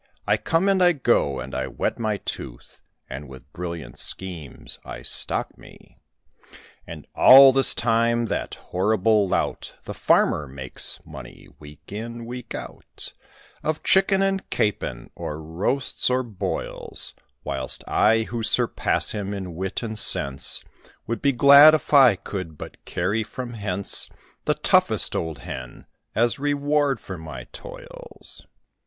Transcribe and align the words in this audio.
I 0.25 0.35
come 0.35 0.67
and 0.67 0.81
I 0.81 0.93
go, 0.93 1.39
and 1.39 1.53
I 1.53 1.67
whet 1.67 1.99
my 1.99 2.17
tooth, 2.17 2.81
And 3.07 3.29
with 3.29 3.53
brilliant 3.53 3.99
schemes 3.99 4.79
I 4.83 5.03
stock 5.03 5.59
me; 5.59 5.99
And 6.87 7.05
all 7.13 7.51
this 7.51 7.75
time 7.75 8.25
that 8.25 8.55
horrible 8.55 9.27
lout, 9.27 9.75
The 9.83 9.93
Farmer, 9.93 10.47
makes 10.47 10.99
money, 11.05 11.49
week 11.59 11.91
in, 11.91 12.25
week 12.25 12.55
out, 12.55 13.13
Of 13.63 13.83
chicken 13.83 14.23
and 14.23 14.49
capon, 14.49 15.11
or 15.13 15.39
roasts 15.39 16.09
or 16.09 16.23
boils; 16.23 17.13
Whilst 17.43 17.83
I, 17.87 18.23
who 18.23 18.41
surpass 18.41 19.11
him 19.11 19.35
in 19.35 19.53
wit 19.53 19.83
and 19.83 19.99
sense, 19.99 20.63
Would 21.05 21.21
be 21.21 21.31
glad 21.31 21.75
if 21.75 21.93
I 21.93 22.15
could 22.15 22.57
but 22.57 22.85
carry 22.85 23.21
from 23.21 23.53
hence 23.53 24.09
The 24.45 24.55
toughest 24.55 25.15
old 25.15 25.37
hen, 25.45 25.85
as 26.15 26.39
reward 26.39 26.99
for 26.99 27.19
my 27.19 27.43
toils. 27.53 28.47